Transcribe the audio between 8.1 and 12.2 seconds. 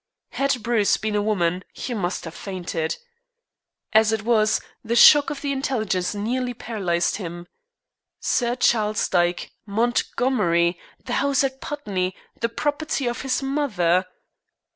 Sir Charles Dyke! Montgomery! The house at Putney